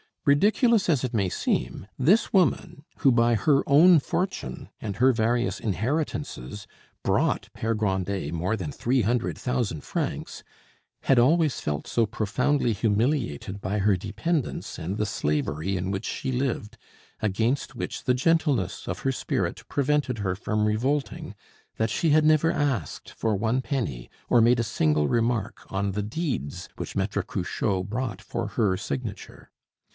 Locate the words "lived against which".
16.31-18.03